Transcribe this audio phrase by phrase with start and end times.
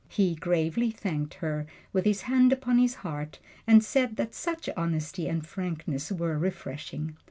[0.09, 5.27] He gravely thanked her, with his hand upon his heart, and said that such honesty
[5.29, 7.15] and frankness were refreshing.